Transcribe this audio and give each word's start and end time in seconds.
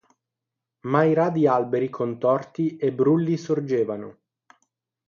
Ma 0.91 1.03
i 1.03 1.13
radi 1.13 1.45
alberi 1.45 1.87
contorti 1.91 2.75
e 2.75 2.91
brulli 2.91 3.37
sorgevano. 3.37 4.17